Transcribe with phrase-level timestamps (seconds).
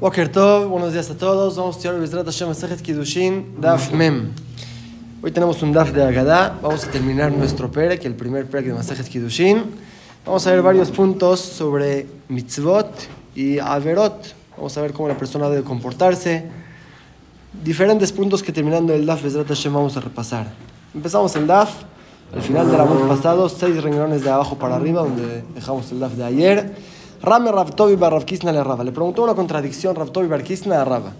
[0.00, 1.56] Boker Tov, buenos días a todos.
[1.56, 4.30] Vamos a estudiar Bezrat Hashem Masejet Kiddushin, Daf Mem.
[5.22, 6.58] Hoy tenemos un Daf de Agadá.
[6.62, 9.62] Vamos a terminar nuestro Perek, el primer Perek de Masejet Kiddushin.
[10.24, 12.90] Vamos a ver varios puntos sobre mitzvot
[13.34, 14.34] y averot.
[14.56, 16.46] Vamos a ver cómo la persona debe comportarse.
[17.62, 20.46] Diferentes puntos que terminando el Daf Bezrat Hashem vamos a repasar.
[20.94, 21.74] Empezamos el Daf.
[22.34, 26.14] Al final del año pasado, seis renglones de abajo para arriba, donde dejamos el Daf
[26.14, 26.74] de ayer.
[27.22, 28.82] Rame Ravtovi Bar Ravkisna le Rava.
[28.82, 31.12] Le preguntó una contradicción Ravtovi Bar Kisna a Rava.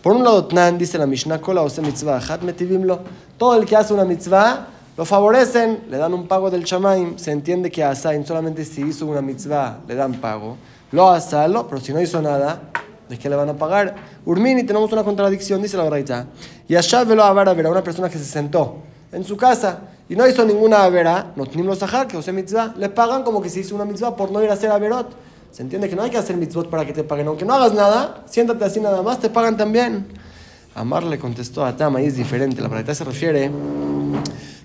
[0.00, 3.00] Por un lado, Tnan dice la Mishnah, Kola ose mitzvah, hat metivimlo.
[3.36, 7.18] Todo el que hace una mitzvah lo favorecen, le dan un pago del chamaim.
[7.18, 10.58] Se entiende que Asain solamente si hizo una mitzvah le dan pago.
[10.92, 12.60] Lo asalo, pero si no hizo nada,
[13.08, 13.96] ¿de qué le van a pagar?
[14.24, 16.26] Urmini, tenemos una contradicción, dice la verdad.
[16.68, 18.76] Y allá velo a ver una persona que se sentó
[19.10, 23.24] en su casa y no hizo ninguna avera, no tenemos que ose mitzvah, le pagan
[23.24, 25.31] como que se hizo una mitzvah por no ir a hacer averot.
[25.52, 27.28] Se entiende que no hay que hacer mitzvot para que te paguen.
[27.28, 30.06] Aunque no hagas nada, siéntate así nada más, te pagan también.
[30.74, 32.62] Amar le contestó a Tama y es diferente.
[32.62, 33.50] La verdad se refiere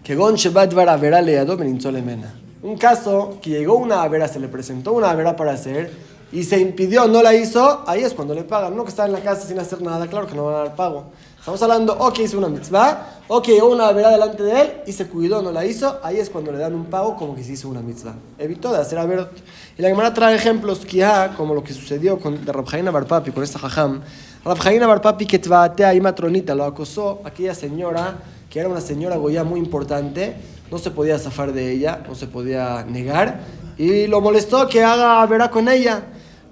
[0.02, 2.34] que Gon Shebat Mena.
[2.64, 5.92] Un caso que llegó una avera, se le presentó una avera para hacer
[6.32, 8.76] y se impidió, no la hizo, ahí es cuando le pagan.
[8.76, 10.76] No que está en la casa sin hacer nada, claro que no va a dar
[10.78, 11.12] pago.
[11.48, 14.92] Estamos hablando o que hizo una mitzvah, o que una avera delante de él y
[14.92, 17.54] se cuidó, no la hizo, ahí es cuando le dan un pago como que se
[17.54, 18.16] hizo una mitzvah.
[18.38, 19.32] Evitó de hacer averot.
[19.78, 23.46] Y la Gemara trae ejemplos que como lo que sucedió con de Rabjaina Barpapi, con
[23.46, 24.02] esta jajam.
[24.44, 28.18] Rabjaina Barpapi que tvatea y matronita lo acosó aquella señora,
[28.50, 30.36] que era una señora goya muy importante,
[30.70, 33.40] no se podía zafar de ella, no se podía negar,
[33.78, 36.08] y lo molestó que haga verá con ella.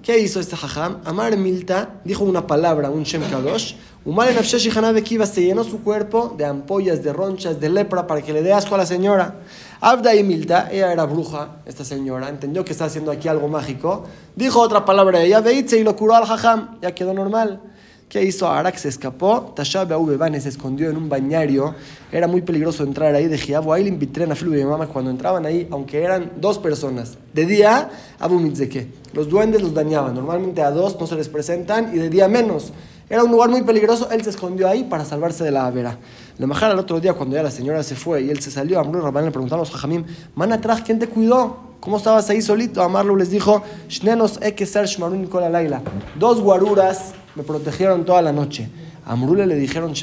[0.06, 1.00] ¿Qué hizo este jajam?
[1.04, 6.32] Amar Milta dijo una palabra, un Shem Kadosh, Umar en Kiva se llenó su cuerpo
[6.38, 9.40] de ampollas, de ronchas, de lepra para que le dé asco a la señora.
[9.80, 14.04] Abda y Milta, ella era bruja, esta señora, entendió que está haciendo aquí algo mágico.
[14.36, 17.60] Dijo otra palabra ella, Veitze, y lo curó al jajam, ya quedó normal.
[18.08, 18.48] ¿Qué hizo?
[18.48, 21.74] Arak se escapó, Tashab Bebane se escondió en un bañario.
[22.12, 23.72] Era muy peligroso entrar ahí de Giabu.
[23.72, 27.18] Ahí invité a Flu y mamá cuando entraban ahí, aunque eran dos personas.
[27.34, 27.90] De día,
[28.20, 28.86] Abu Mitzeke.
[29.12, 30.14] Los duendes los dañaban.
[30.14, 32.72] Normalmente a dos no se les presentan y de día menos.
[33.10, 35.98] Era un lugar muy peligroso, él se escondió ahí para salvarse de la avera.
[36.38, 38.78] Le majara el otro día, cuando ya la señora se fue y él se salió,
[38.78, 40.04] Amru Rabban le preguntaron a los jajamim,
[40.36, 41.56] man atrás, ¿quién te cuidó?
[41.80, 42.82] ¿Cómo estabas ahí solito?
[42.82, 45.82] Amarlo les dijo, Shnenos ser shmarun laila.
[46.18, 48.68] Dos guaruras me protegieron toda la noche.
[49.04, 49.94] A Amrule le dijeron,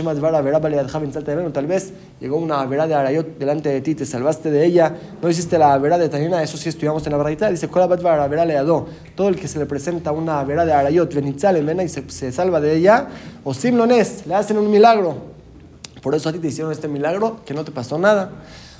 [1.52, 5.30] tal vez llegó una verá de Arayot delante de ti, te salvaste de ella, no
[5.30, 7.52] hiciste la verá de Tanina, eso sí estudiamos en la verdad.
[7.52, 7.68] Dice,
[8.46, 12.10] Leado, todo el que se le presenta una verá de Arayot, Benitzal, Mena y se,
[12.10, 13.08] se, salva de ella,
[13.44, 15.34] o Simlones, le hacen un milagro.
[16.02, 18.30] Por eso a ti te hicieron este milagro, que no te pasó nada.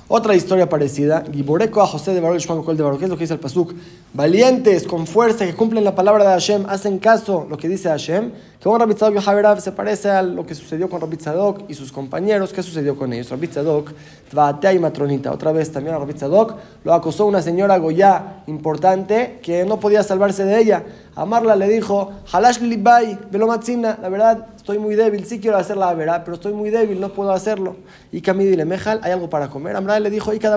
[0.06, 3.32] Otra historia parecida, Giboreco a José de Baruch de Baruch, ¿qué es lo que dice
[3.32, 3.72] el Pasuk?
[4.12, 8.32] Valientes, con fuerza, que cumplen la palabra de Hashem, hacen caso lo que dice Hashem,
[8.72, 12.52] un Rabbi Tzadok se parece a lo que sucedió con Rabbi Tzadok y sus compañeros,
[12.52, 13.28] ¿qué sucedió con ellos?
[13.30, 13.92] Rabbi Tzadok,
[14.30, 19.38] Tvatea y Matronita, otra vez también a Rabbi Tzadok, lo acosó una señora Goya importante
[19.42, 20.82] que no podía salvarse de ella.
[21.14, 25.92] Amarla le dijo, Halash Libai, Velomatzina, la verdad, estoy muy débil, sí quiero hacer la
[25.92, 27.76] verá, pero estoy muy débil, no puedo hacerlo.
[28.12, 29.76] Y Camidi le mejal, ¿hay algo para comer?
[29.76, 30.56] Amra le dijo, y cada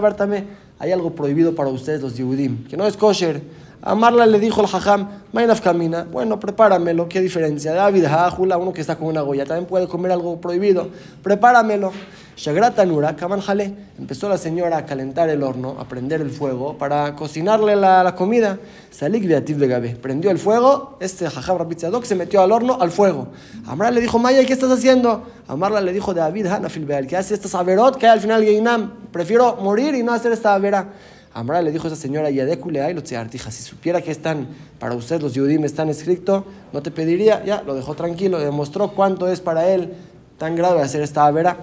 [0.79, 3.41] hay algo prohibido para ustedes los Yehudim, que no es kosher.
[3.81, 7.73] Amarla le dijo el hajam, Mainaf camina, bueno, prepáramelo, ¿qué diferencia?
[7.73, 10.89] David Hajula, uno que está con una goya, también puede comer algo prohibido,
[11.21, 11.91] prepáramelo.
[12.35, 16.77] Shagrata Nura, Kaman Jale, empezó la señora a calentar el horno, a prender el fuego
[16.77, 18.59] para cocinarle la, la comida.
[18.91, 22.91] Salik Beativ de Gabe, prendió el fuego, este Jajam Rabitzadok se metió al horno, al
[22.91, 23.29] fuego.
[23.65, 25.23] Amar le dijo, Maya, ¿qué estás haciendo?
[25.47, 28.93] Amarla le dijo, David Hanafil Beal, ¿qué hace esta averot que al final Geinam?
[29.11, 30.89] Prefiero morir y no hacer esta avera.
[31.33, 34.47] Amra le dijo a esa señora, Yadekule lo artija, si supiera que están,
[34.79, 36.43] para usted los Yudim están escritos,
[36.73, 39.93] no te pediría, ya, lo dejó tranquilo, demostró cuánto es para él
[40.37, 41.57] tan grave hacer esta avera.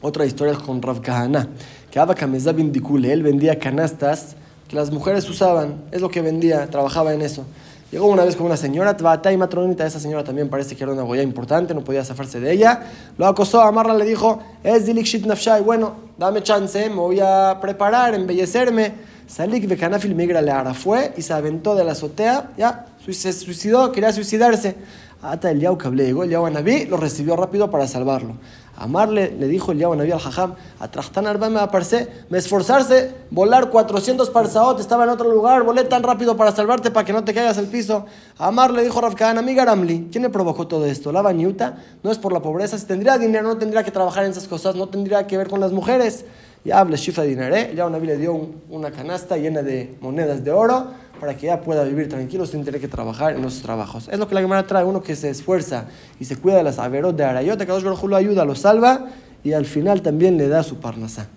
[0.00, 1.48] Otra historia con Rav Kahana,
[1.90, 4.36] que Abba Bindikule, él vendía canastas
[4.68, 7.44] que las mujeres usaban, es lo que vendía, trabajaba en eso.
[7.92, 10.94] Llegó una vez con una señora, Tvata y matronita, esa señora también parece que era
[10.94, 12.84] una goya importante, no podía zafarse de ella.
[13.18, 18.14] Lo acosó, Amarla le dijo, es Dilikshit Nafshai, bueno, dame chance, me voy a preparar,
[18.14, 18.94] embellecerme.
[19.26, 24.10] Salik Bekanafil Migra le fue y se aventó de la azotea, ya, se suicidó, quería
[24.10, 24.74] suicidarse.
[25.20, 28.36] Ata el Yau Kable llegó el Yau Anabí, lo recibió rápido para salvarlo.
[28.82, 33.70] Amarle le dijo el Anabí al Jajam, a Trachtan Arba me aparece, me esforzarse, volar
[33.70, 37.32] 400 parsaot, estaba en otro lugar, volé tan rápido para salvarte para que no te
[37.32, 38.06] caigas al piso.
[38.38, 41.12] Amar le dijo Rafkan, amiga Ramli, ¿quién le provocó todo esto?
[41.12, 44.32] La bañuta no es por la pobreza, si tendría dinero no tendría que trabajar en
[44.32, 46.24] esas cosas, no tendría que ver con las mujeres.
[46.64, 50.92] Ya habla Shifra Dinaré, ya Naví le dio una canasta llena de monedas de oro
[51.18, 54.08] para que ya pueda vivir tranquilo sin tener que trabajar en los trabajos.
[54.08, 55.86] Es lo que la Gemara trae, uno que se esfuerza
[56.20, 59.06] y se cuida de las averot de Arayot, que Dios lo ayuda, lo salva
[59.42, 61.28] y al final también le da su parnasá.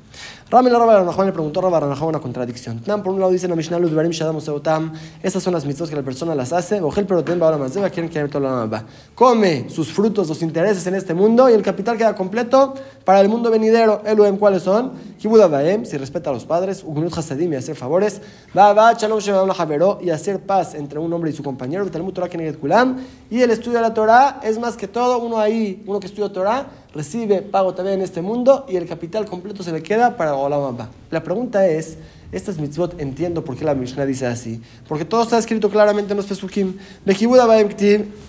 [0.48, 2.80] Rami la Rabba le preguntó a Rabba una contradicción.
[2.80, 4.94] Por un lado dice la Mishnah Ludvarim Shadam Seutam,
[5.24, 8.40] estas son las mitzvot que la persona las hace, Ogel Perotem Baola Mazeva, quieren que
[8.40, 13.22] la Come sus frutos, los intereses en este mundo y el capital queda completo para
[13.22, 14.04] el mundo venidero.
[14.06, 14.92] Eluem, ¿cuáles son?
[15.18, 18.22] Kibuda Baem, si respeta a los padres, Ugunut Hasadim y hacer favores,
[18.54, 22.30] Baba Shalom Shemam Javero y hacer paz entre un hombre y su compañero, Talmud Torah
[22.30, 22.98] Keneget Kulam,
[23.32, 26.32] y el estudio de la Torah es más que todo, uno ahí, uno que estudia
[26.32, 30.36] Torah, recibe pago también en este mundo y el capital completo se le queda para
[30.36, 30.78] Olam
[31.12, 31.98] La pregunta es,
[32.32, 36.18] estas mitzvot entiendo por qué la Mishnah dice así, porque todo está escrito claramente en
[36.18, 36.78] los Pesukim.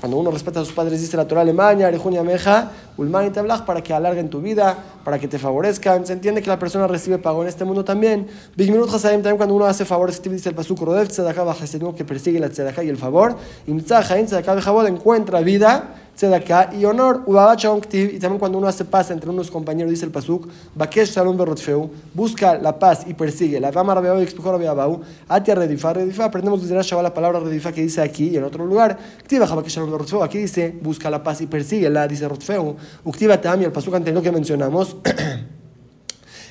[0.00, 3.30] Cuando uno respeta a sus padres, dice la Torah Alemania, Arejunia Meja, Ulman y
[3.66, 6.06] para que alarguen tu vida, para que te favorezcan.
[6.06, 8.26] Se entiende que la persona recibe pago en este mundo también.
[8.56, 11.54] Bigminut Hasadim también cuando uno hace favores, dice el Pasuk Rodev Tzedakah
[11.96, 13.36] que persigue la Tzedakah y el favor.
[13.66, 17.24] Imtzah Hain Tzedakah encuentra vida tzedaká y honor.
[17.92, 21.90] Y también cuando uno hace paz entre unos compañeros, dice el pasuk, Bakesh Shalom Berotfeu,
[22.14, 23.60] busca la paz y persigue.
[23.60, 27.72] La Vama Rabeau y Expujor Rabeabau, Atia Redifa, Redifa, aprendemos desde la la palabra Redifa
[27.72, 28.98] que dice aquí y en otro lugar.
[29.24, 32.76] Ktiva Bakesh Shalom Berotfeu, aquí dice, busca la paz y persigue, la dice Rotfeu.
[33.04, 34.96] Uktiva Tam y el pasuk anterior que mencionamos.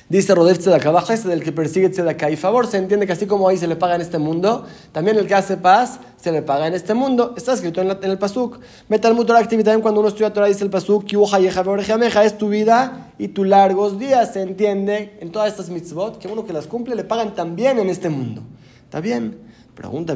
[0.08, 2.30] Dice Rodef Tzedakah, baja ese del que persigue Tzedakah.
[2.30, 5.16] Y favor, se entiende que así como ahí se le paga en este mundo, también
[5.16, 7.34] el que hace paz se le paga en este mundo.
[7.36, 8.60] Está escrito en, el Pasuk.
[8.88, 13.46] Metal Mutor actividad cuando uno estudia Torah dice el Pasuk, es tu vida y tus
[13.48, 14.32] largos días.
[14.32, 17.90] Se entiende en todas estas mitzvot que uno que las cumple le pagan también en
[17.90, 18.42] este mundo.
[18.84, 19.45] ¿Está bien?
[19.76, 20.14] Pregunta,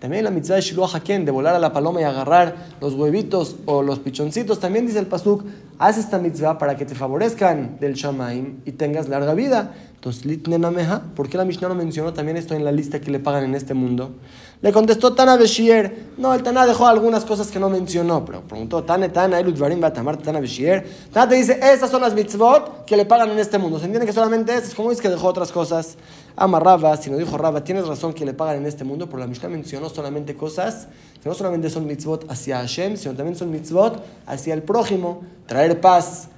[0.00, 3.56] también la mitzvah de Shiluah Haken, de volar a la paloma y agarrar los huevitos
[3.66, 5.44] o los pichoncitos, también dice el Pasuk,
[5.78, 9.74] haz esta mitzvah para que te favorezcan del Shamaim y tengas larga vida.
[9.96, 13.20] Entonces, Litnenameha, ¿por qué la Mishnah no mencionó también esto en la lista que le
[13.20, 14.12] pagan en este mundo?
[14.60, 18.82] Le contestó Tana Beshier, no, el Tana dejó algunas cosas que no mencionó, pero preguntó
[18.82, 20.86] Tane Tana, Eludvarim Batamar Tana Beshier.
[21.12, 23.78] Tana te dice, esas son las mitzvot que le pagan en este mundo.
[23.78, 24.74] ¿Se entiende que solamente esas?
[24.74, 25.96] ¿Cómo es que dejó otras cosas?
[26.36, 29.26] Amarraba, si no dijo Raba, tienes razón que le pagan en este mundo, pero la
[29.28, 30.88] Mishnah mencionó solamente cosas
[31.22, 35.80] que no solamente son mitzvot hacia Hashem, sino también son mitzvot hacia el prójimo, traer
[35.80, 36.28] paz,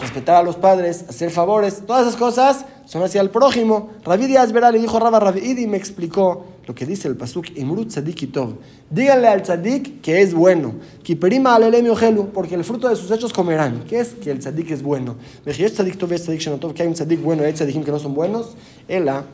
[0.00, 3.90] respetar a los padres, hacer favores, todas esas cosas son hacia el prójimo.
[4.04, 7.88] Rabbi Díaz Verá le dijo Raba Rabbi me explicó lo que dice el pasuk Imrut
[7.88, 8.54] Tzadik Tov.
[8.90, 10.74] Díganle al tzadik que es bueno.
[11.02, 13.84] Kiperima alelemi gelu, porque el fruto de sus hechos comerán.
[13.88, 14.14] ¿Qué es?
[14.14, 15.16] Que el tzadik es bueno.
[15.44, 18.56] Tzadik Tov tzadik que hay un tzadik bueno y hay tzadikim que no son buenos.
[18.88, 19.24] Ela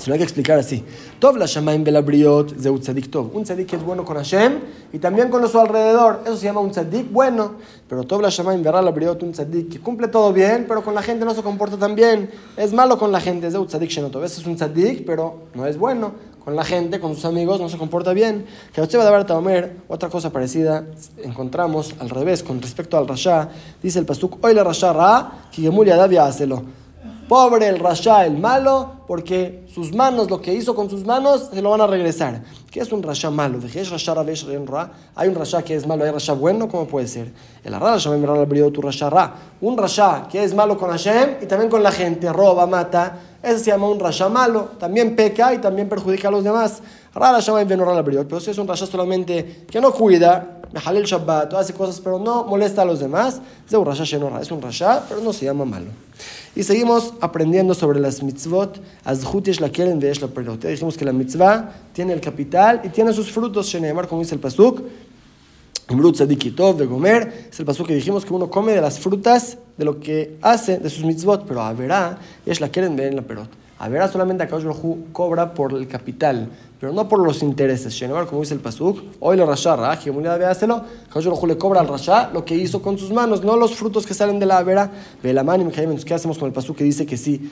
[0.00, 0.82] se lo hay que explicar así.
[1.18, 3.36] Tov la Shamaim Belabriot de un tzadik Tov.
[3.36, 4.58] Un tzadik que es bueno con Hashem
[4.92, 6.22] y también con su alrededor.
[6.24, 7.56] Eso se llama un tzadik bueno.
[7.86, 11.24] Pero Tov la Shamaim Belabriot, un tzadik que cumple todo bien, pero con la gente
[11.24, 12.30] no se comporta tan bien.
[12.56, 13.46] Es malo con la gente.
[13.56, 14.24] Un tzadik Shenotov.
[14.24, 16.12] Es un tzadik, pero no es bueno.
[16.42, 18.46] Con la gente, con sus amigos, no se comporta bien.
[18.72, 20.86] Que usted va a dar otra cosa parecida,
[21.22, 23.50] encontramos al revés con respecto al Rasha.
[23.82, 26.79] Dice el Pasuk, hoy la Rasha Ra, que Gemulia Davia hacelo.
[27.30, 31.62] Pobre el Rasha, el malo, porque sus manos, lo que hizo con sus manos, se
[31.62, 32.42] lo van a regresar.
[32.68, 33.60] ¿Qué es un Rasha malo?
[35.14, 37.30] Hay un Rasha que es malo, hay Rasha bueno, ¿cómo puede ser?
[37.62, 42.32] El tu Rasha Un Rasha que es malo con Hashem y también con la gente,
[42.32, 43.20] roba, mata.
[43.40, 46.82] Ese se llama un Rasha malo, también peca y también perjudica a los demás.
[47.14, 52.42] Pero si es un Rasha solamente que no cuida, el Shabbat, hace cosas, pero no
[52.42, 54.02] molesta a los demás, es un Rasha
[54.40, 55.90] es un Rasha, pero no se llama malo.
[56.56, 58.80] Y seguimos aprendiendo sobre las mitzvot.
[59.04, 60.64] Azhut la quieren la perot.
[60.64, 63.74] Dijimos que la mitzvah tiene el capital y tiene sus frutos.
[64.08, 64.82] Como dice el pasuk.
[66.76, 67.48] de comer.
[67.50, 70.78] Es el pasuk que dijimos que uno come de las frutas de lo que hace,
[70.78, 71.46] de sus mitzvot.
[71.46, 73.48] Pero a verá, es la quieren ver en la perot.
[73.80, 77.94] A verá solamente a Baruj cobra por el capital, pero no por los intereses.
[77.94, 80.82] Shenevar, como dice el Pasuk, hoy lo rasha, Raji, de hacerlo,
[81.14, 84.12] Baruj le cobra al rasha lo que hizo con sus manos, no los frutos que
[84.12, 84.90] salen de la vera.
[85.22, 87.50] ¿qué hacemos con el Pasuk que dice que sí?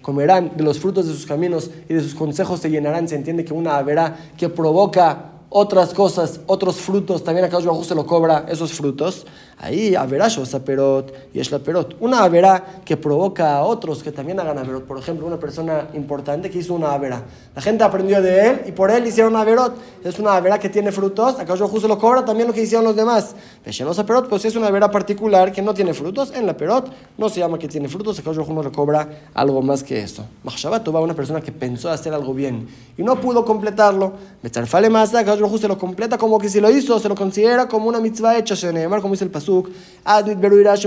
[0.00, 3.08] Comerán de los frutos de sus caminos y de sus consejos se llenarán.
[3.08, 7.96] Se entiende que una avera que provoca otras cosas, otros frutos, también acá Baruj se
[7.96, 9.26] lo cobra esos frutos.
[9.62, 10.28] Ahí, averá
[10.64, 11.94] perot y es la perot.
[12.00, 14.84] Una averá que provoca a otros que también hagan averot.
[14.84, 17.22] Por ejemplo, una persona importante que hizo una averá.
[17.54, 19.74] La gente aprendió de él y por él hicieron averot.
[20.02, 21.38] Es una averá que tiene frutos.
[21.38, 23.34] Acá yo se lo cobra también lo que hicieron los demás.
[24.06, 26.32] perot, pues es una averá particular que no tiene frutos.
[26.34, 28.18] En la perot no se llama que tiene frutos.
[28.18, 30.24] Acá yo no le cobra algo más que eso.
[30.42, 34.14] Mahshabat va una persona que pensó hacer algo bien y no pudo completarlo.
[34.42, 37.68] Metzarfale más, acá yo se lo completa como que si lo hizo, se lo considera
[37.68, 38.56] como una mitzvah hecha.
[38.60, 39.70] Como dice el paso pasuk,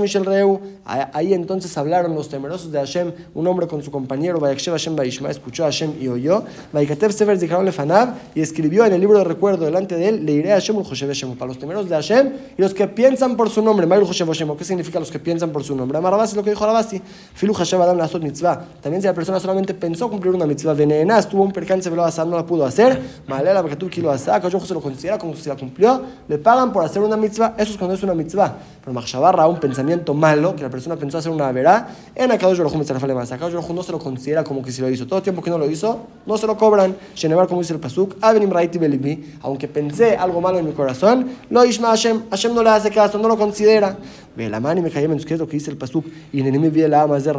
[0.01, 0.59] Mishel Reu.
[0.85, 5.29] Ahí entonces hablaron los temerosos de Hashem, un hombre con su compañero, Vayakshev Hashem Vaishma,
[5.29, 6.43] escuchó a Hashem y oyó,
[6.73, 10.33] Vaikatev Sefer Zikaron Lefanav, y escribió en el libro de recuerdo delante de él, le
[10.33, 13.37] iré a Hashem Ul Hoshev Hashem, para los temerosos de Hashem y los que piensan
[13.37, 15.97] por su nombre, Mayul Hoshev Hashem, ¿qué significa los que piensan por su nombre?
[15.97, 17.01] Amarabasi lo que dijo Arabasi,
[17.33, 18.65] Filu Hashem Adam Lasot Mitzvah.
[18.81, 22.35] También si la persona solamente pensó cumplir una mitzvah, venenas, tuvo un percance, velo no
[22.35, 26.01] la pudo hacer, Malela Bakatur Kilo Asa, que se lo considera como si la cumplió,
[26.27, 28.52] le pagan por hacer una mitzvah, eso es cuando es una mitzvah.
[28.81, 32.73] Pero Machshabarra, un pensamiento malo, que la persona pensó hacer una verá, en Akadosh Baruj
[32.73, 33.31] Hu más.
[33.31, 35.07] Akadosh Baruj no se lo considera como que si lo hizo.
[35.07, 36.95] Todo el tiempo que no lo hizo, no se lo cobran.
[37.15, 41.29] Shenevar, como dice el Pasuk, Avenim Raiti Belibi, aunque pensé algo malo en mi corazón,
[41.49, 43.97] lo Ishma Hashem, Hashem no le hace caso, no lo considera.
[44.35, 46.47] Ve la mano y me caí en es lo que dice el Pasuk, y en
[46.47, 47.33] el vi la ama de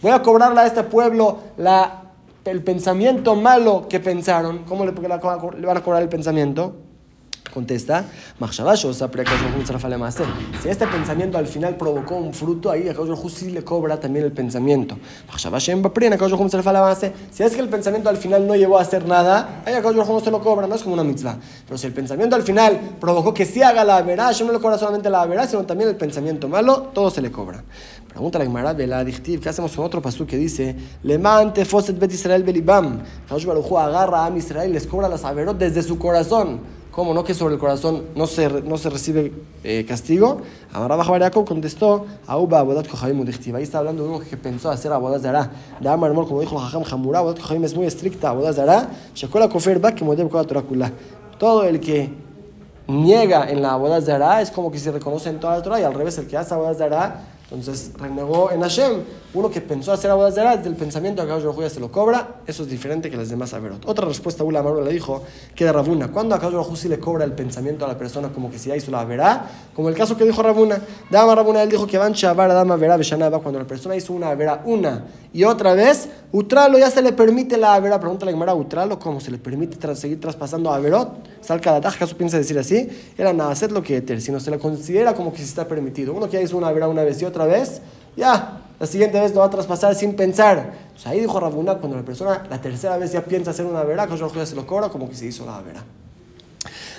[0.00, 2.04] Voy a cobrarle a este pueblo la,
[2.44, 4.64] el pensamiento malo que pensaron.
[4.64, 6.74] ¿Cómo le, le van a cobrar el pensamiento?
[7.52, 8.06] Contesta,
[10.62, 12.94] si este pensamiento al final provocó un fruto, ahí a
[13.28, 14.96] sí le cobra también el pensamiento.
[17.30, 20.20] Si es que el pensamiento al final no llevó a hacer nada, ahí a no
[20.20, 21.36] se lo cobra, no es como una mitzvah.
[21.66, 24.58] Pero si el pensamiento al final provocó que sí haga la verá, yo no le
[24.58, 27.62] cobra solamente la verá, sino también el pensamiento malo, todo se le cobra.
[28.08, 32.12] Pregunta la Gemara de la ¿qué hacemos con otro pasú que dice, Lemante foset bet
[32.12, 33.02] Israel belibam?
[33.30, 36.81] agarra a Israel les cobra las averot desde su corazón.
[36.92, 39.32] ¿Cómo no que sobre el corazón no se, no se recibe
[39.64, 40.42] eh, castigo?
[40.74, 45.22] Ahora Baja Jacob contestó, Auba Abodat Kohabim Ahí está hablando uno que pensó hacer Abodat
[45.22, 45.50] Zara.
[45.80, 48.90] De Amar como dijo Jajam Hamura, Abodat Kohabim es muy estricta, Abodat Zara.
[49.14, 50.92] Shekola Kofer que Modeb Kola.
[51.38, 52.12] Todo el que
[52.86, 55.84] niega en la Abodat Zara es como que se reconoce en toda la Torah y
[55.84, 59.02] al revés, el que hace Abodat Zara entonces renegó en Hashem.
[59.34, 62.68] Uno que pensó hacer de desde el pensamiento de Baruj se lo cobra, eso es
[62.68, 63.86] diferente que las demás Averot.
[63.86, 65.22] Otra respuesta, Ula Amaro le dijo
[65.54, 68.58] que de Rabuna, cuando Baruj sí le cobra el pensamiento a la persona como que
[68.58, 70.80] si ya hizo la verá, como el caso que dijo Rabuna.
[71.10, 72.98] Dama Rabuna, él dijo que van Shabar, Dama Verá,
[73.42, 75.04] cuando la persona hizo una verá una
[75.34, 77.98] y otra vez, Utralo ya se le permite la verá.
[77.98, 81.08] Pregunta la Gemara, Utralo, ¿cómo se le permite seguir traspasando a Averot?
[81.40, 82.88] Salca la ¿acaso piensa decir así?
[83.16, 86.12] Era nada, hacer lo que eter, sino se le considera como que si está permitido.
[86.12, 87.82] Uno que ya hizo una verá una vez y otra vez,
[88.16, 90.72] ya, la siguiente vez lo va a traspasar sin pensar.
[90.92, 94.06] Pues ahí dijo Rabuna, cuando la persona la tercera vez ya piensa hacer una vera,
[94.06, 95.82] que ya se lo cobra como que se hizo la vera.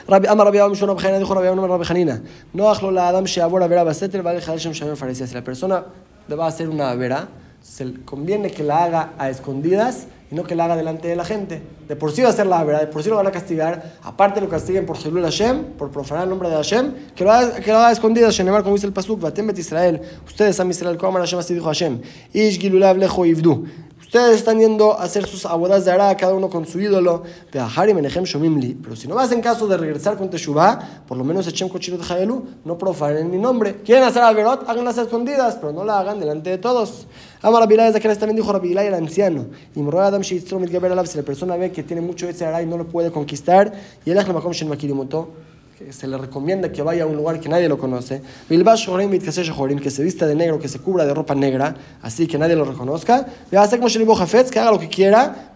[0.07, 2.21] Rabbi Abba Mishon Abjanina dijo Rabbi Abba Rabbi Hanina,
[2.53, 5.27] no hajlo la Adam Sheabor Avera Baseter, va a dejar Shem Faresia.
[5.27, 5.85] Si la persona
[6.27, 7.27] le hacer una vera,
[7.62, 11.24] se conviene que la haga a escondidas y no que la haga delante de la
[11.24, 11.62] gente.
[11.88, 13.98] De por sí va a ser la verdad, de por sí lo van a castigar.
[14.02, 17.60] Aparte lo castiguen por Jelul Hashem, por profanar el nombre de Hashem, que lo haga,
[17.60, 18.32] que lo haga escondido.
[18.32, 20.02] Shenemar, como dice el Pasuk, Batem Bet Israel.
[20.25, 22.02] Ustedes, a Israel, como Hashem, así dijo Hashem.
[22.34, 23.63] Ish Gilulav Lejo Ivdu.
[24.13, 27.24] Ustedes están yendo a hacer sus abodas de Ara, cada uno con su ídolo.
[27.52, 32.44] Pero si no hacen caso de regresar con Teshuvah, por lo menos Echem Kochirot Hayelu,
[32.63, 33.78] no profanen mi nombre.
[33.84, 37.08] Quieren hacer Alberot, háganlas escondidas, pero no la hagan delante de todos.
[37.43, 39.47] Amar Rabilay, desde que también dijo Rabilay, el anciano.
[39.75, 40.39] Y Adam si
[41.17, 43.73] la persona ve que tiene mucho ese y no lo puede conquistar,
[44.05, 45.29] y el Ajlamakom Shen Makirimoto
[45.89, 48.21] se le recomienda que vaya a un lugar que nadie lo conoce.
[48.47, 52.63] Que se vista de negro, que se cubra de ropa negra, así que nadie lo
[52.63, 53.25] reconozca.
[53.50, 55.53] Que haga lo que quiera.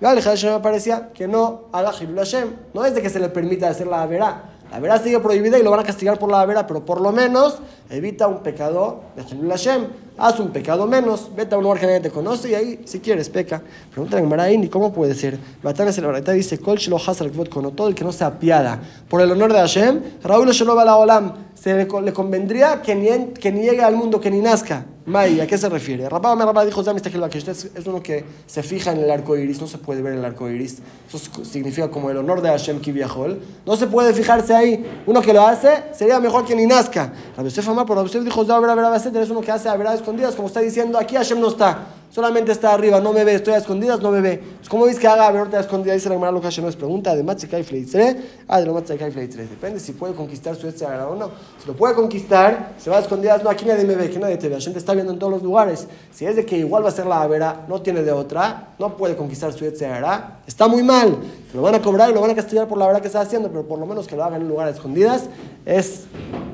[0.62, 2.50] parecía que no haga Hashem.
[2.74, 4.57] No es de que se le permita hacer la verá.
[4.72, 7.12] La verá sigue prohibida y lo van a castigar por la verá, pero por lo
[7.12, 7.60] menos
[7.90, 12.00] evita un pecado de Hashem haz un pecado menos, vete a un lugar que nadie
[12.00, 13.62] te conoce y ahí, si quieres, peca.
[13.92, 15.38] Pregúntale a Maraín, ¿y cómo puede ser?
[15.62, 18.82] Batán es el Baraita, dice, Kol Shelo Hazar con todo el que no se apiada
[19.08, 23.34] por el honor de Hashem, Raúl Shelo la Olam, se le, le convendría que ni,
[23.34, 24.86] que ni llegue al mundo, que ni nazca.
[25.08, 26.08] May, ¿a qué se refiere?
[26.10, 29.66] Rabá me Rabá dijo, que es uno que se fija en el arco iris, no
[29.66, 30.80] se puede ver el arco iris.
[31.08, 33.40] Eso significa como el honor de Hashem Kiviahol.
[33.66, 34.86] No se puede fijarse ahí.
[35.06, 37.14] Uno que lo hace sería mejor que ni nazca.
[37.38, 40.60] Rabbi Yosef Amar, por Rabbi Yosef dijo, es uno que hace a escondidas, como está
[40.60, 44.12] diciendo, aquí Hashem no está solamente está arriba, no me ve, estoy a escondidas, no
[44.12, 44.42] me ve.
[44.58, 45.98] Pues, ¿Cómo ves que haga a escondidas?
[45.98, 49.48] Dice la Gemara lo que nos pregunta, de Matzekai Fleitzre, ah, de lo Matzekai Fleitzre.
[49.48, 51.32] Depende si puede conquistar su Etzerara o no.
[51.62, 54.38] Si lo puede conquistar, se va a escondidas, no, aquí nadie me ve, que nadie
[54.38, 55.88] te ve, la gente está viendo en todos los lugares.
[56.12, 58.96] Si es de que igual va a ser la Avera, no tiene de otra, no
[58.98, 61.18] puede conquistar su Etzerara, está muy mal.
[61.52, 63.22] Se lo van a cobrar y lo van a castigar por la verdad que está
[63.22, 65.26] haciendo, pero por lo menos que lo haga en un lugar a escondidas
[65.66, 66.06] es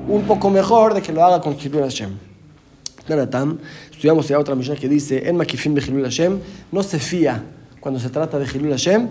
[0.08, 2.18] un poco mejor de que lo haga con Kibur Hashem.
[3.94, 6.40] Estudiamos ya otra misión que dice, en Makifim Hashem,
[6.72, 7.42] no se fía
[7.78, 9.08] cuando se trata de Hilul Hashem.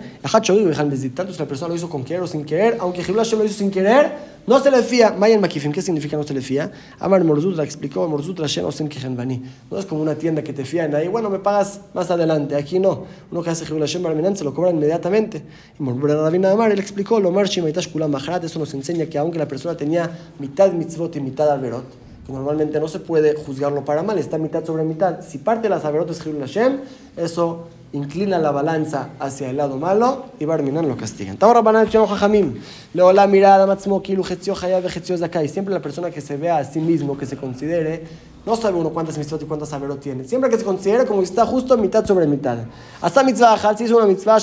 [1.14, 3.44] Tanto si la persona lo hizo con querer o sin querer, aunque Hilul Hashem lo
[3.46, 4.12] hizo sin querer,
[4.46, 5.14] no se le fía.
[5.18, 6.70] Mayan Makifim, ¿qué significa no se le fía?
[7.00, 9.42] Amar Morzutra explicó, Morzutra Hashem Osem Kihenbani.
[9.70, 12.54] No es como una tienda que te fían ahí, bueno, me pagas más adelante.
[12.56, 13.04] Aquí no.
[13.30, 15.42] Uno que hace Hilul Hashem Barminan se lo cobra inmediatamente.
[15.80, 19.16] Y Morbera Rabina Amar, él explicó, lo Marchi Maitash Kulam Maharat, eso nos enseña que
[19.16, 24.02] aunque la persona tenía mitad mitzvot y mitad alberot, normalmente no se puede juzgarlo para
[24.02, 25.20] mal, está mitad sobre mitad.
[25.20, 26.80] Si parte de las alberot es Hashem,
[27.16, 31.36] eso inclina la balanza hacia el lado malo y Barminan lo castigan.
[31.40, 32.54] Ahora van a decir Jajamim,
[32.92, 33.78] luego la mirada.
[33.78, 38.04] Siempre la persona que se vea a sí mismo, que se considere,
[38.44, 40.24] no sabe uno cuántas mitzvot y cuántas averot tiene.
[40.24, 42.58] Siempre que se considere como que está justo mitad sobre mitad.
[43.00, 44.38] Hasta mitzvah si hizo una mitzvah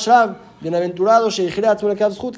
[0.61, 1.29] bienaventurado,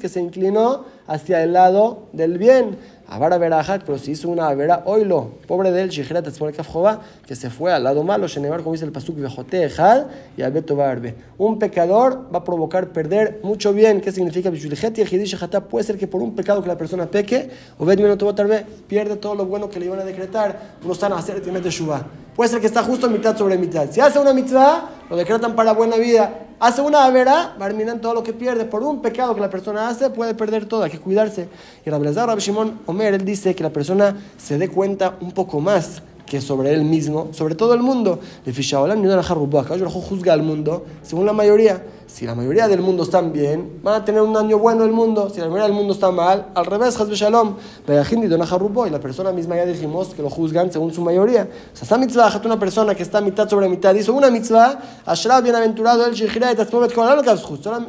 [0.00, 2.76] que se inclinó hacia el lado del bien.
[3.06, 6.26] Avara Berajat, pero si hizo una Avera, oilo, pobre de él, Shijirat
[6.66, 10.06] Jova, que se fue al lado malo, Shenevar, como dice el Pasuk, Vejote Ejad
[10.38, 11.14] y Albeto Barbe.
[11.36, 14.00] Un pecador va a provocar perder mucho bien.
[14.00, 14.50] ¿Qué significa?
[14.50, 19.44] Puede ser que por un pecado que la persona peque, o Tarbe, pierde todo lo
[19.44, 20.76] bueno que le iban a decretar.
[20.82, 22.06] Uno está a hacer, tiene de Shubá.
[22.34, 23.88] Puede ser que está justo mitad sobre mitad.
[23.90, 26.46] Si hace una mitzvah, lo decretan para buena vida.
[26.58, 28.64] Hace una avera, barminan todo lo que pierde.
[28.64, 30.82] Por un pecado que la persona hace, puede perder todo.
[30.82, 31.48] Hay que cuidarse.
[31.86, 35.60] Y Rabelazar, Rab Shimon Omer, él dice que la persona se dé cuenta un poco
[35.60, 38.18] más que sobre él mismo, sobre todo el mundo.
[38.44, 41.84] Le fishaolam ni una juzga al mundo según la mayoría.
[42.06, 45.30] Si la mayoría del mundo están bien, van a tener un año bueno el mundo.
[45.30, 47.56] Si la mayoría del mundo está mal, al revés, Hazbe Shalom.
[47.88, 51.48] Y la persona misma ya dijimos que lo juzgan según su mayoría.
[51.72, 55.42] O sea, esta mitzvah, una persona que está mitad sobre mitad, hizo una mitzvah, Ashraf,
[55.42, 56.14] bienaventurado, él,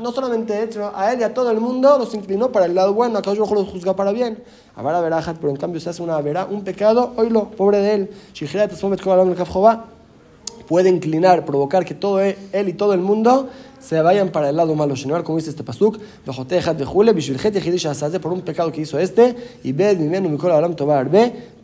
[0.02, 2.74] no solamente él, sino a él y a todo el mundo los inclinó para el
[2.74, 3.20] lado bueno.
[3.20, 4.42] Acá yo los juzga para bien.
[4.76, 8.10] Avara verajat, pero en cambio se hace una verá, un pecado, oílo, pobre de él.
[10.68, 13.50] Puede inclinar, provocar que todo él y todo el mundo
[13.86, 14.96] se vayan para el lado malo.
[14.96, 16.00] Shenuar, como dice este pasuk,
[18.22, 19.74] por un pecado que hizo este, y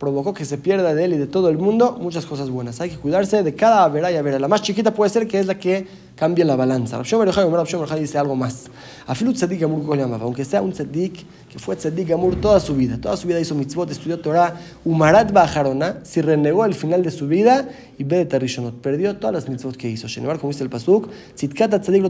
[0.02, 2.82] provocó que se pierda de él y de todo el mundo muchas cosas buenas.
[2.82, 4.40] Hay que cuidarse de cada vera y avera.
[4.40, 5.86] La más chiquita puede ser que es la que
[6.16, 6.98] cambie la balanza.
[6.98, 8.66] Rabshom dice algo más.
[9.08, 13.56] Aunque sea un tzadik que fue tzadik amur toda su vida, toda su vida hizo
[13.56, 18.72] mitzvot, estudió Torah, Umarat Bajarona, si renegó al final de su vida y ve de
[18.82, 20.08] perdió todas las mitzvot que hizo.
[20.08, 22.02] Shenuar, como dice el pasuk, Tzitkata tzadik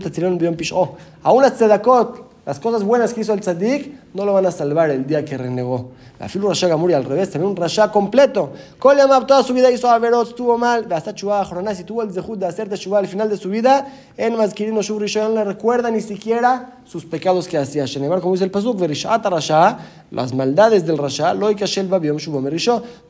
[0.74, 4.52] Oh, aún las tzedakot, las cosas buenas que hizo el tzadik, no lo van a
[4.52, 5.92] salvar el día que renegó.
[6.20, 8.54] La filo Rasha Gamuri al revés, también un Rasha completo.
[8.80, 12.48] Kolyamab toda su vida hizo Averot, estuvo mal, hasta Chubá, Joronás, tuvo el zehut de
[12.48, 13.88] hacerte Chubá al final de su vida,
[14.18, 17.86] en Mazkirino Shub no le recuerda ni siquiera sus pecados que hacía.
[17.86, 19.78] Shenebar, como dice el Pasuk, Verishat Rasha,
[20.10, 22.48] las maldades del Rasha, Loika Shel Babiom Shubom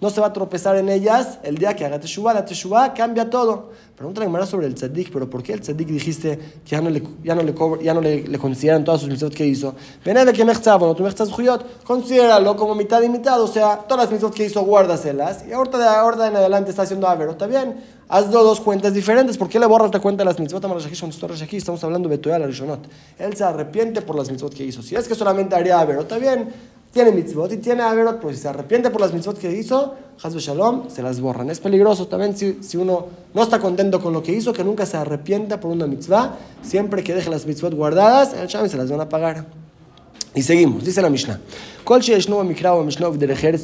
[0.01, 2.33] no se va a tropezar en ellas el día que haga Teshuvah.
[2.33, 3.71] La Teshuvah cambia todo.
[3.95, 7.03] Pregunta la sobre el tzadik, pero ¿por qué el tzadik dijiste que ya no le,
[7.23, 7.53] ya no le,
[7.83, 9.75] ya no le, le consideran todas sus mitzvot que hizo?
[10.03, 14.33] Veneve que mechzavo, tu mechzazujiyot, considéralo como mitad y mitad, o sea, todas las mitzvot
[14.33, 18.31] que hizo, guárdaselas, y ahorita de ahora en adelante está haciendo avero, está bien, haz
[18.31, 20.63] dos cuentas diferentes, ¿por qué le borras la cuenta de las mitzvot
[21.41, 21.57] aquí?
[21.57, 22.87] Estamos hablando de Betuel Rishonot.
[23.19, 24.81] Él se arrepiente por las mitzvot que hizo.
[24.81, 26.49] Si es que solamente haría avero, está bien,
[26.91, 30.39] tiene mitzvot y tiene averot, pues si se arrepiente por las mitzvot que hizo, Hazbe
[30.39, 31.49] Shalom, se las borran.
[31.49, 34.85] Es peligroso también si, si, uno no está contento con lo que hizo, que nunca
[34.85, 38.91] se arrepienta por una mitzvah, siempre que deje las mitzvot guardadas, el Shalom se las
[38.91, 39.45] van a pagar.
[40.35, 41.39] Y seguimos, dice la Mishnah.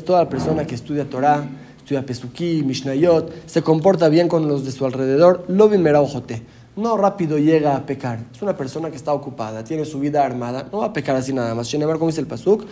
[0.05, 1.45] Toda persona que estudia Torah,
[1.77, 5.69] estudia Pesuki, Mishnayot, se comporta bien con los de su alrededor, lo
[6.01, 6.43] ojote
[6.77, 8.19] no rápido llega a pecar.
[8.33, 11.33] Es una persona que está ocupada, tiene su vida armada, no va a pecar así
[11.33, 11.67] nada más.
[11.67, 12.65] Shenebar, como dice el Pasuk,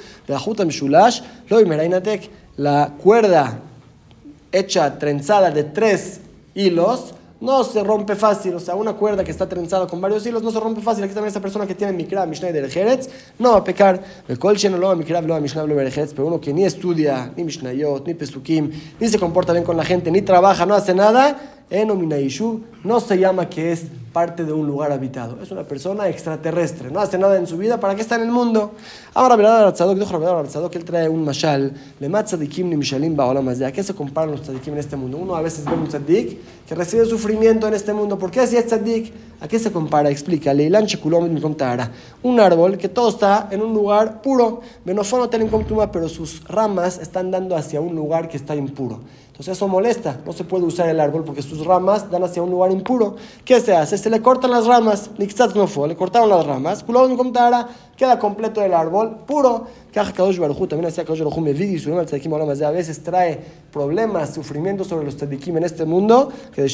[2.58, 3.60] la cuerda
[4.52, 6.22] hecha, trenzada de tres
[6.54, 8.56] hilos, no se rompe fácil.
[8.56, 11.04] O sea, una cuerda que está trenzada con varios hilos no se rompe fácil.
[11.04, 14.02] Aquí también esta persona que tiene Mikra, Mishnah de Jerez, no va a pecar.
[14.28, 14.40] Pero
[16.28, 20.10] uno que ni estudia, ni Mishnayot, ni Pesukim, ni se comporta bien con la gente,
[20.12, 21.55] ni trabaja, no hace nada,
[22.84, 25.42] no se llama que es parte de un lugar habitado.
[25.44, 28.32] Es una persona extraterrestre, no hace nada en su vida, ¿para qué está en el
[28.32, 28.72] mundo?
[29.14, 33.94] Ahora, verdad, dijo que él trae un mashal, le tzadikim ni mishalim ¿A qué se
[33.94, 35.18] comparan los tzadikim en este mundo?
[35.18, 38.18] Uno a veces ve un tzadik que recibe sufrimiento en este mundo.
[38.18, 39.12] ¿Por qué si es tzadik?
[39.42, 40.10] ¿A qué se compara?
[40.10, 40.54] Explica.
[40.54, 40.88] Leilan
[41.42, 41.92] contara.
[42.24, 44.62] Un árbol que todo está en un lugar puro.
[44.86, 45.50] Benofono telen
[45.92, 49.02] pero sus ramas están dando hacia un lugar que está impuro.
[49.36, 50.22] Entonces eso molesta.
[50.26, 53.18] No se puede usar el árbol porque sus ramas dan hacia un lugar impuro.
[53.44, 53.98] ¿Qué se hace?
[54.06, 55.10] Se le cortan las ramas,
[55.56, 59.66] no fue, le cortaron las ramas, Kulon Komtara, queda completo el árbol, puro.
[59.92, 61.04] También hacía
[62.68, 63.40] a veces trae
[63.72, 66.70] problemas, sufrimientos sobre los tzadikim en este mundo, que de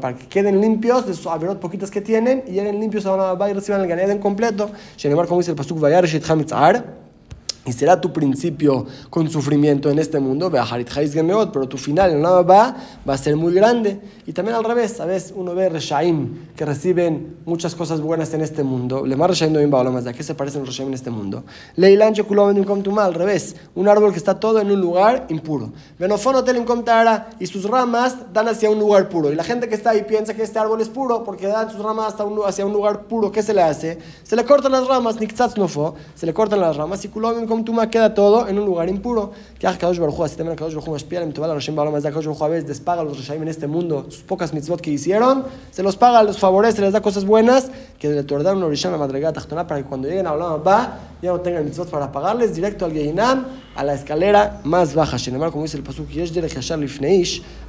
[0.00, 3.50] para que queden limpios de sus averot poquitas que tienen y lleguen limpios a la
[3.50, 4.68] y reciban el ganado en completo.
[5.28, 6.08] como dice el Pasuk Vayar
[7.68, 10.50] y será tu principio con sufrimiento en este mundo,
[11.52, 12.76] pero tu final en la va
[13.06, 14.00] va a ser muy grande.
[14.26, 18.62] Y también al revés, veces uno ve Reshaim que reciben muchas cosas buenas en este
[18.62, 19.04] mundo.
[19.04, 19.60] Le más Reshaim no
[20.06, 21.44] ¿a qué se parecen los Reshaim en este mundo?
[21.76, 25.70] Leilan tu al revés, un árbol que está todo en un lugar impuro.
[25.98, 29.30] Venofono telim tara y sus ramas dan hacia un lugar puro.
[29.30, 31.82] Y la gente que está ahí piensa que este árbol es puro porque dan sus
[31.82, 33.30] ramas hasta un, hacia un lugar puro.
[33.30, 33.98] ¿Qué se le hace?
[34.22, 35.16] Se le cortan las ramas,
[36.14, 37.08] se le cortan las ramas y
[37.64, 39.32] Tuma queda todo en un lugar impuro.
[39.58, 42.48] Que Kadosh Baruj así también Kadosh Baruj Mashpiel, en Tobal Hashem Balam Kadosh Baruj a
[42.48, 45.96] veces despaga a los Reshaim en este mundo sus pocas mitzvot que hicieron, se los
[45.96, 49.66] paga, los favorece, les da cosas buenas, que le otorgaron una Risham la madrigada Tachtona
[49.66, 52.92] para que cuando lleguen a Olam va ya no tengan mitzvot para pagarles, directo al
[52.92, 53.46] Geinam,
[53.78, 55.20] a la escalera más baja.
[55.20, 56.08] Sin embargo, como dice el Pasuk,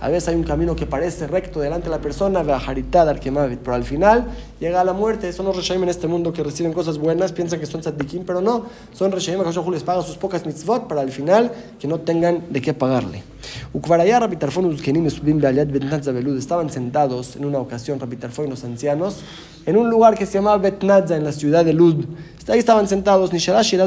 [0.01, 4.25] a veces hay un camino que parece recto delante de la persona, pero al final
[4.59, 5.31] llega a la muerte.
[5.31, 8.41] Son los Reshaim en este mundo que reciben cosas buenas, piensan que son tzadikim, pero
[8.41, 8.65] no.
[8.91, 12.59] Son Reshaim, que les paga sus pocas mitzvot para al final que no tengan de
[12.59, 13.21] qué pagarle.
[16.39, 19.17] Estaban sentados en una ocasión, Rabitarfon y los ancianos,
[19.67, 22.05] en un lugar que se llamaba Betnadza, en la ciudad de Lud.
[22.49, 23.79] Ahí estaban sentados, Nisharash y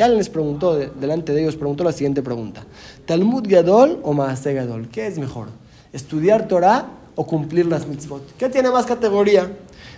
[0.00, 2.64] alguien les preguntó, delante de ellos, preguntó la siguiente pregunta:
[3.04, 4.88] ¿Talmud Gadol o Maase Gadol?
[4.88, 5.48] ¿Qué es mejor?
[5.92, 8.22] ¿Estudiar Torah o cumplir las mitzvot?
[8.38, 9.50] ¿Qué tiene más categoría?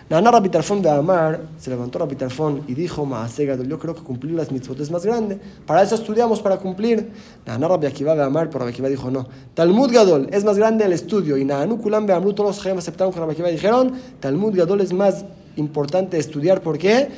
[0.08, 4.50] Nana Rabitarfón de Amar, se levantó Rabitarfón y dijo, Maasegado, yo creo que cumplir las
[4.50, 5.38] mitzvot es más grande.
[5.64, 7.12] Para eso estudiamos, para cumplir.
[7.46, 9.28] Nana Rabiakiva de Amar, pero Rabiakiva dijo, no.
[9.54, 11.36] Talmud Gadol es más grande el estudio.
[11.36, 15.24] Y Nanu Kulam de Amru, todos los aceptaron que Rabiakiva dijeron, Talmud Gadol es más
[15.56, 16.62] importante estudiar.
[16.62, 17.08] ¿Por qué?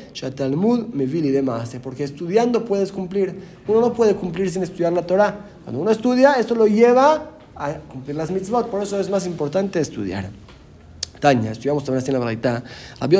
[0.92, 1.42] Me vili de.
[1.82, 3.34] Porque estudiando puedes cumplir.
[3.66, 5.46] Uno no puede cumplir sin estudiar la Torah.
[5.64, 8.68] Cuando uno estudia, esto lo lleva a cumplir las mitzvot.
[8.68, 10.30] Por eso es más importante estudiar
[11.30, 12.64] estudiamos también así en la Baraita.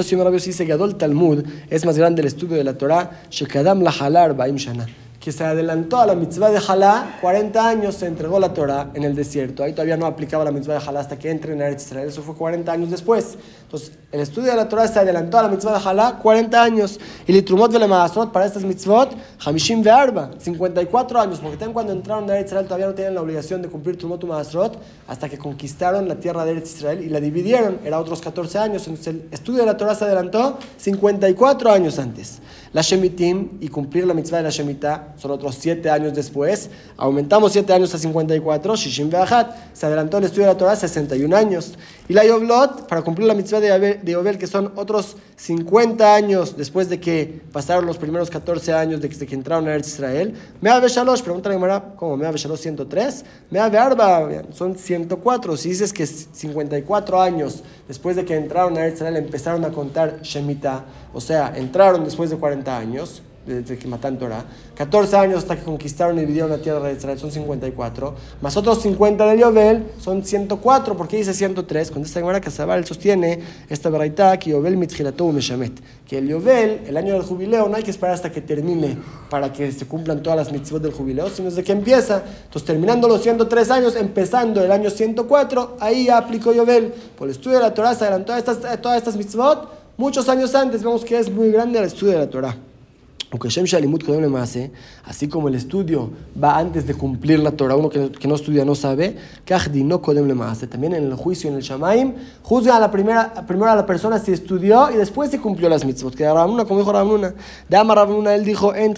[0.02, 3.82] Simón Rabbi dice que Adol Talmud es más grande el estudio de la Torah, Shekadam
[3.82, 4.86] la Halar Baim Shana
[5.22, 9.04] que se adelantó a la mitzvah de Jalá, 40 años se entregó la Torah en
[9.04, 9.62] el desierto.
[9.62, 12.08] Ahí todavía no aplicaba la mitzvah de Jalá hasta que entre en Eretz Israel.
[12.08, 13.38] Eso fue 40 años después.
[13.62, 16.98] Entonces, el estudio de la Torah se adelantó a la mitzvah de Jalá 40 años.
[17.24, 19.14] Y el Trumot de la para estas mitzvot,
[19.46, 21.38] Hamishim de Arba, 54 años.
[21.38, 24.24] Porque también cuando entraron en Eretz Israel todavía no tenían la obligación de cumplir Trumot
[24.24, 27.78] Maasrot hasta que conquistaron la tierra de Eretz Israel y la dividieron.
[27.84, 28.88] Era otros 14 años.
[28.88, 32.40] Entonces, el estudio de la Torah se adelantó 54 años antes.
[32.72, 36.70] La Shemitim y cumplir la mitzvah de la Shemitah son otros 7 años después.
[36.96, 38.76] Aumentamos 7 años a 54.
[38.76, 41.74] Shishim Be'achat se adelantó el estudio de la Torah 61 años.
[42.08, 46.88] Y la Yoblot, para cumplir la mitzvah de Yobel, que son otros 50 años después
[46.88, 50.34] de que pasaron los primeros 14 años de que, que entraron a Eretz Israel.
[50.62, 52.16] Mea Shalosh, pregunta la Gemara, ¿cómo?
[52.16, 53.24] Mea Shalosh 103.
[53.50, 55.58] Mea Arba, son 104.
[55.58, 60.22] Si dices que 54 años después de que entraron a Eretz Israel empezaron a contar
[60.22, 64.44] Shemitah, o sea, entraron después de 40 años, desde que matan Torah,
[64.76, 68.80] 14 años hasta que conquistaron y dividieron la tierra de Israel, son 54, más otros
[68.82, 71.90] 50 de Yobel, son 104, ¿por qué dice 103?
[71.90, 72.40] Con esta Gemara
[72.76, 75.72] él sostiene esta verdad que Yobel mitjilatou meshamet,
[76.06, 78.96] que el Yobel, el año del jubileo, no hay que esperar hasta que termine
[79.28, 82.22] para que se cumplan todas las mitzvot del jubileo, sino desde que empieza.
[82.44, 86.92] Entonces, terminando los 103 años, empezando el año 104, ahí aplicó Yobel.
[87.16, 90.82] Por el estudio de la Torah se adelantó estas, todas estas mitzvot, muchos años antes,
[90.82, 92.56] vemos que es muy grande el estudio de la Torah
[95.04, 96.10] así como el estudio
[96.42, 99.16] va antes de cumplir la Torah, uno que, no estudia no sabe,
[100.66, 104.18] también en el juicio, en el Shamaim, juzga a la primera, primero a la persona
[104.18, 106.14] si estudió y después se cumplió las mitzvot.
[106.14, 107.34] Que Ramuna, como dijo Ramuna,
[107.68, 108.94] de Amar Ramuna, él dijo, en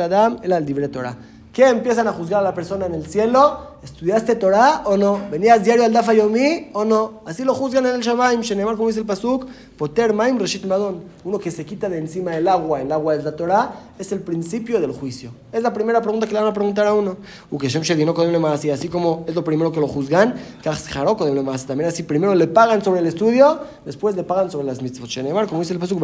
[0.00, 1.16] Adam, el al Torah.
[1.58, 3.78] ¿Qué empiezan a juzgar a la persona en el cielo?
[3.82, 5.20] ¿Estudiaste Torah o no?
[5.28, 7.22] ¿Venías diario al Dafa Yomi o no?
[7.26, 11.02] Así lo juzgan en el Shamaim, Shenemar, como dice el Pasuk, Poter Maim Reshit Madon.
[11.24, 14.20] Uno que se quita de encima el agua, el agua es la Torah, es el
[14.20, 15.32] principio del juicio.
[15.52, 17.16] Es la primera pregunta que le van a preguntar a uno.
[17.50, 23.00] Y así como es lo primero que lo juzgan, también así primero le pagan sobre
[23.00, 25.08] el estudio, después le pagan sobre las mitzvot.
[25.08, 26.00] Shenemar, como dice el Pasuk,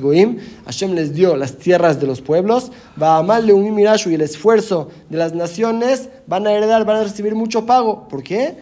[0.00, 4.83] Goim, Hashem les dio las tierras de los pueblos, amarle un mirashu y el esfuerzo
[5.08, 8.08] de las naciones van a heredar, van a recibir mucho pago.
[8.08, 8.56] ¿Por qué?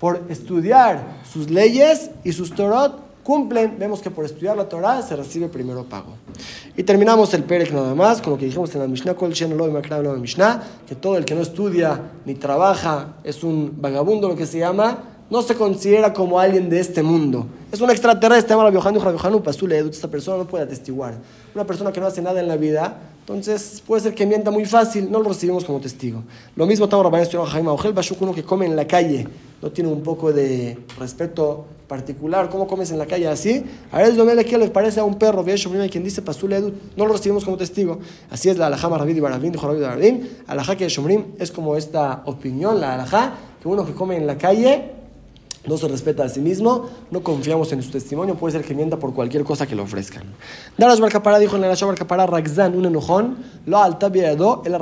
[0.00, 3.76] Por estudiar sus leyes y sus torot cumplen.
[3.78, 6.14] Vemos que por estudiar la Torah se recibe primero pago.
[6.76, 11.16] Y terminamos el Perek nada más con lo que dijimos en la Mishnah, que todo
[11.16, 14.98] el que no estudia ni trabaja es un vagabundo, lo que se llama
[15.30, 17.46] no se considera como alguien de este mundo.
[17.70, 21.14] Es un extraterrestre, esta persona no puede atestiguar.
[21.54, 22.96] Una persona que no hace nada en la vida,
[23.28, 26.22] entonces puede ser que mienta muy fácil, no lo recibimos como testigo.
[26.56, 29.28] Lo mismo estamos estudiando Jaime Ojel, uno que come en la calle,
[29.60, 33.64] no tiene un poco de respeto particular, ¿cómo comes en la calle así?
[33.92, 37.12] A veces lo que le parece a un perro, quien dice Pasule Edut, no lo
[37.12, 37.98] recibimos como testigo.
[38.30, 41.76] Así es la alajá Rabid y Barabín, dijo Rabid Barabín, alajá que Shomrim es como
[41.76, 44.97] esta opinión, la alajá, que uno que come en la calle
[45.66, 48.98] no se respeta a sí mismo, no confiamos en su testimonio, puede ser que mienta
[48.98, 50.24] por cualquier cosa que le ofrezcan.
[50.76, 54.78] Darash Barcapara dijo en la Rasha Barcapara, Ragzan, un enojón, lo alta viado, el.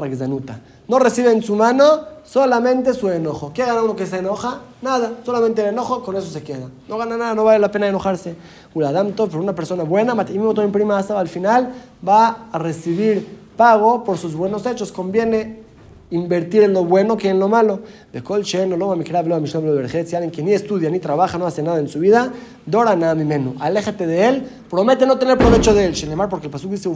[0.89, 3.53] No recibe en su mano solamente su enojo.
[3.53, 4.61] ¿Qué gana uno que se enoja?
[4.83, 6.69] Nada, solamente el enojo, con eso se queda.
[6.89, 8.37] No gana nada, no vale la pena enojarse.
[8.73, 11.73] Una persona buena, en prima al final
[12.07, 14.93] va a recibir pago por sus buenos hechos.
[14.93, 15.66] Conviene
[16.11, 17.81] invertir en lo bueno que en lo malo.
[18.13, 22.33] Si alguien que ni estudia, ni trabaja, no hace nada en su vida,
[22.65, 23.55] Dora nada mi menú.
[23.61, 25.93] Aléjate de él, promete no tener provecho de él.
[25.93, 26.89] Shenemar, porque el pasuk dice.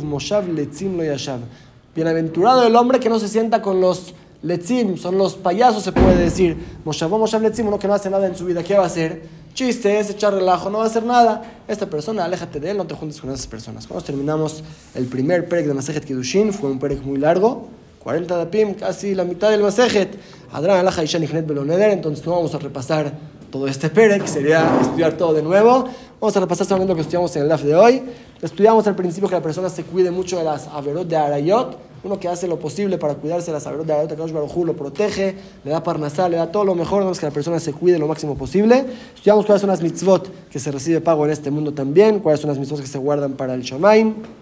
[1.94, 6.16] Bienaventurado el hombre que no se sienta con los letzim, son los payasos, se puede
[6.16, 6.56] decir.
[6.84, 9.22] Moshav, Moshav letzim, uno que no hace nada en su vida, ¿qué va a hacer?
[9.54, 11.42] Chistes, echar relajo, no va a hacer nada.
[11.66, 13.86] Esta persona, aléjate de él, no te juntes con esas personas.
[13.86, 14.62] Cuando terminamos
[14.94, 17.68] el primer perek de Masejet Kiddushin, fue un perek muy largo.
[18.02, 20.18] 40 dapim, casi la mitad del Masejet.
[20.52, 23.12] Adran Alaja y Beloneder, entonces no vamos a repasar
[23.50, 25.84] todo este Perek, sería estudiar todo de nuevo.
[26.20, 28.02] Vamos a repasar solamente lo que estudiamos en el DAF de hoy.
[28.40, 32.18] Estudiamos al principio que la persona se cuide mucho de las averot de Arayot, uno
[32.18, 35.34] que hace lo posible para cuidarse de las averot de Arayot, que Baruj lo protege,
[35.62, 38.06] le da parnasal, le da todo lo mejor, vamos que la persona se cuide lo
[38.06, 38.86] máximo posible.
[39.14, 42.48] Estudiamos cuáles son las mitzvot que se recibe pago en este mundo también, cuáles son
[42.48, 44.39] las mitzvot que se guardan para el Shomain.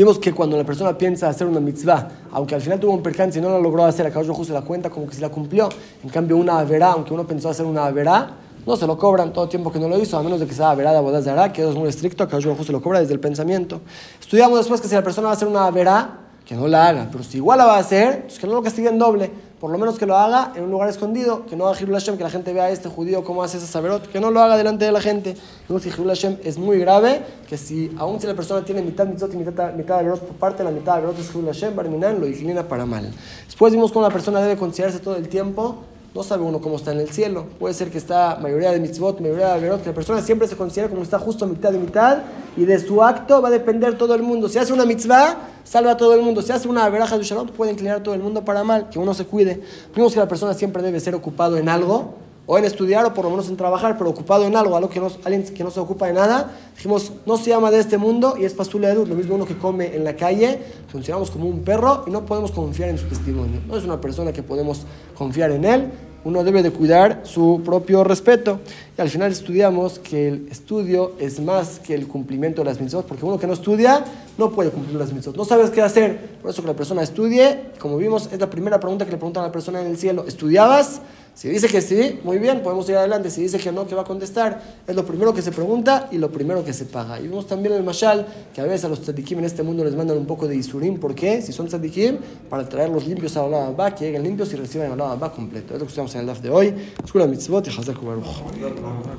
[0.00, 3.38] Vimos que cuando la persona piensa hacer una mitzvah, aunque al final tuvo un percance
[3.38, 5.68] y no la logró hacer, a Kadosh se la cuenta como que se la cumplió.
[6.02, 8.30] En cambio, una averá, aunque uno pensó hacer una averá,
[8.66, 10.54] no se lo cobran todo el tiempo que no lo hizo, a menos de que
[10.54, 13.20] sea averá de Abodazara, que es muy estricto, a Kadosh se lo cobra desde el
[13.20, 13.82] pensamiento.
[14.18, 17.08] Estudiamos después que si la persona va a hacer una averá, que no la haga,
[17.12, 19.76] pero si igual la va a hacer, pues que no lo castiguen doble por lo
[19.76, 22.30] menos que lo haga en un lugar escondido, que no haga Hirul Hashem, que la
[22.30, 24.92] gente vea a este judío cómo hace ese saberot, que no lo haga delante de
[24.92, 25.36] la gente.
[25.68, 29.06] Vemos que Hirul Hashem es muy grave, que si aún si la persona tiene mitad
[29.06, 32.18] mitzot y mitad, mitad de por parte, la mitad de verot es Hirul Hashem, Barminan
[32.18, 33.12] lo inclina para mal.
[33.44, 36.92] Después vimos cómo la persona debe considerarse todo el tiempo no sabe uno cómo está
[36.92, 37.46] en el cielo.
[37.58, 40.56] Puede ser que está mayoría de mitzvot, mayoría de averot, que la persona siempre se
[40.56, 42.18] considera como está justo mitad de mitad
[42.56, 44.48] y de su acto va a depender todo el mundo.
[44.48, 46.42] Si hace una mitzvah, salva a todo el mundo.
[46.42, 48.98] Si hace una veraja de shalom, puede inclinar a todo el mundo para mal, que
[48.98, 49.62] uno se cuide.
[49.94, 52.14] Vimos que la persona siempre debe ser ocupado en algo
[52.50, 54.98] o en estudiar o por lo menos en trabajar, pero ocupado en algo, algo que
[54.98, 56.50] no, alguien que no se ocupa de nada.
[56.74, 59.94] Dijimos, no se llama de este mundo y es pasule lo mismo uno que come
[59.94, 60.58] en la calle,
[60.88, 63.60] funcionamos como un perro y no podemos confiar en su testimonio.
[63.68, 64.80] No es una persona que podemos
[65.14, 65.90] confiar en él
[66.24, 68.60] uno debe de cuidar su propio respeto.
[68.96, 73.06] Y al final estudiamos que el estudio es más que el cumplimiento de las mitzvot,
[73.06, 74.04] porque uno que no estudia
[74.36, 75.36] no puede cumplir las mitzvot.
[75.36, 76.38] No sabes qué hacer.
[76.42, 79.44] Por eso que la persona estudie, como vimos, es la primera pregunta que le preguntan
[79.44, 80.24] a la persona en el cielo.
[80.26, 81.00] ¿Estudiabas?
[81.40, 83.30] Si dice que sí, muy bien, podemos ir adelante.
[83.30, 84.60] Si dice que no, ¿qué va a contestar?
[84.86, 87.18] Es lo primero que se pregunta y lo primero que se paga.
[87.18, 89.94] Y vemos también el mashal, que a veces a los tzadikim en este mundo les
[89.94, 91.00] mandan un poco de isurim.
[91.00, 91.40] ¿Por qué?
[91.40, 92.18] Si son tzadikim,
[92.50, 95.72] para traerlos limpios a la va, que lleguen limpios y reciban la va completo.
[95.72, 96.74] Es lo que estamos en el DAF de hoy.
[97.02, 97.70] Escuela mitzvot y